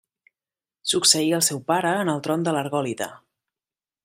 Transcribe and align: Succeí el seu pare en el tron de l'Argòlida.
Succeí 0.93 1.29
el 1.39 1.45
seu 1.49 1.61
pare 1.69 1.93
en 2.01 2.13
el 2.15 2.27
tron 2.29 2.49
de 2.49 2.57
l'Argòlida. 2.57 3.13